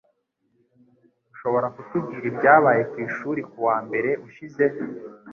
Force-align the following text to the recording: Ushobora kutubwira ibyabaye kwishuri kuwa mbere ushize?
Ushobora 1.33 1.67
kutubwira 1.75 2.25
ibyabaye 2.31 2.81
kwishuri 2.91 3.41
kuwa 3.51 3.75
mbere 3.85 4.09
ushize? 4.27 4.63